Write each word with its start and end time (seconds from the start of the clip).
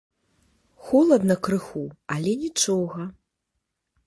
Холадна 0.85 1.35
крыху, 1.49 1.83
але 2.17 2.31
нічога. 2.47 3.01